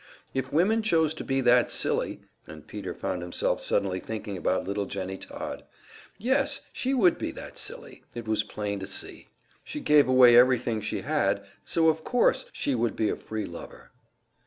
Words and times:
If 0.33 0.51
women 0.51 0.81
chose 0.81 1.13
to 1.13 1.23
be 1.23 1.41
that 1.41 1.69
silly 1.69 2.21
and 2.47 2.65
Peter 2.65 2.95
found 2.95 3.21
himself 3.21 3.61
suddenly 3.61 3.99
thinking 3.99 4.35
about 4.35 4.63
little 4.67 4.87
Jennie 4.87 5.19
Todd. 5.19 5.63
Yes, 6.17 6.61
she 6.73 6.95
would 6.95 7.19
be 7.19 7.29
that 7.33 7.55
silly, 7.55 8.01
it 8.15 8.27
was 8.27 8.41
plain 8.41 8.79
to 8.79 8.87
see. 8.87 9.27
She 9.63 9.79
gave 9.79 10.07
away 10.07 10.35
everything 10.35 10.81
she 10.81 11.01
had; 11.01 11.45
so 11.65 11.87
of 11.87 12.03
course 12.03 12.45
she 12.51 12.73
would 12.73 12.95
be 12.95 13.09
a 13.09 13.15
"free 13.15 13.45
lover!" 13.45 13.91